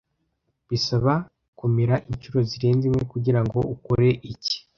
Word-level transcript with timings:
Bisaba 0.69 1.13
kumira 1.59 1.95
inshuro 2.11 2.39
zirenze 2.49 2.83
imwe 2.89 3.01
kugirango 3.11 3.57
ukore 3.75 4.09
icyi. 4.31 4.57